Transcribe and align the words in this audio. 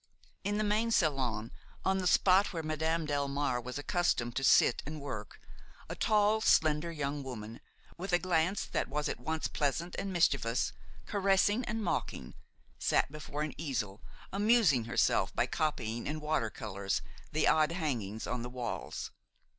In 0.43 0.57
the 0.57 0.63
main 0.63 0.89
salon, 0.89 1.51
on 1.85 1.99
the 1.99 2.07
spot 2.07 2.51
where 2.51 2.63
Madame 2.63 3.05
Delmare 3.05 3.63
was 3.63 3.77
accustomed 3.77 4.35
to 4.35 4.43
sit 4.43 4.81
and 4.83 4.99
work, 4.99 5.39
a 5.89 5.93
tall, 5.95 6.41
slender 6.41 6.91
young 6.91 7.21
woman, 7.21 7.61
with 7.99 8.11
a 8.11 8.17
glance 8.17 8.65
that 8.65 8.87
was 8.87 9.07
at 9.07 9.19
once 9.19 9.47
pleasant 9.47 9.95
and 9.99 10.11
mischievous, 10.11 10.73
caressing 11.05 11.63
and 11.65 11.83
mocking, 11.83 12.33
sat 12.79 13.11
before 13.11 13.43
an 13.43 13.53
easel, 13.59 14.01
amusing 14.33 14.85
herself 14.85 15.35
by 15.35 15.45
copying 15.45 16.07
in 16.07 16.19
water 16.19 16.49
colors 16.49 17.03
the 17.31 17.47
odd 17.47 17.71
hangings 17.73 18.25
on 18.25 18.41
the 18.41 18.49
walls. 18.49 19.11